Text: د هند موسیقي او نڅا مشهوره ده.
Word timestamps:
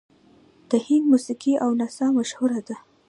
د 0.69 0.71
هند 0.85 1.05
موسیقي 1.11 1.53
او 1.63 1.69
نڅا 1.79 2.07
مشهوره 2.17 2.59
ده. 2.67 2.77